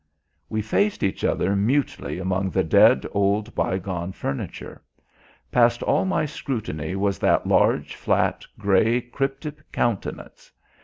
[0.49, 4.81] We faced each other mutely among the dead old bygone furniture.
[5.51, 10.51] Past all my scrutiny was that large, flat, grey, cryptic countenance.